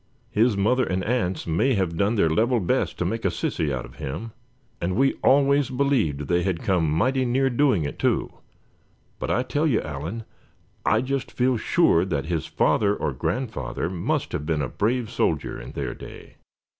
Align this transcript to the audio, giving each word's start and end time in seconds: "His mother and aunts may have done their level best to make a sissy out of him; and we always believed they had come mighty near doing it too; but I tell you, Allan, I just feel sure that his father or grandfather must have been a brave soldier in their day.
"His 0.31 0.57
mother 0.57 0.83
and 0.83 1.03
aunts 1.03 1.45
may 1.45 1.75
have 1.75 1.95
done 1.95 2.15
their 2.15 2.27
level 2.27 2.59
best 2.59 2.97
to 2.97 3.05
make 3.05 3.23
a 3.23 3.27
sissy 3.27 3.71
out 3.71 3.85
of 3.85 3.97
him; 3.97 4.31
and 4.81 4.95
we 4.95 5.13
always 5.23 5.69
believed 5.69 6.21
they 6.21 6.41
had 6.41 6.63
come 6.63 6.89
mighty 6.89 7.23
near 7.23 7.51
doing 7.51 7.83
it 7.85 7.99
too; 7.99 8.33
but 9.19 9.29
I 9.29 9.43
tell 9.43 9.67
you, 9.67 9.79
Allan, 9.79 10.23
I 10.87 11.01
just 11.01 11.31
feel 11.31 11.55
sure 11.55 12.03
that 12.03 12.25
his 12.25 12.47
father 12.47 12.95
or 12.95 13.13
grandfather 13.13 13.91
must 13.91 14.31
have 14.31 14.47
been 14.47 14.63
a 14.63 14.67
brave 14.69 15.11
soldier 15.11 15.61
in 15.61 15.73
their 15.73 15.93
day. 15.93 16.37